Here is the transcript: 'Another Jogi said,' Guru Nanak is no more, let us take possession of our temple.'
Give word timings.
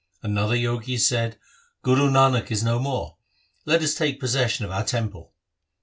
'Another 0.23 0.57
Jogi 0.59 0.97
said,' 0.97 1.37
Guru 1.83 2.09
Nanak 2.09 2.49
is 2.49 2.63
no 2.63 2.79
more, 2.79 3.17
let 3.65 3.83
us 3.83 3.93
take 3.93 4.19
possession 4.19 4.65
of 4.65 4.71
our 4.71 4.83
temple.' 4.83 5.31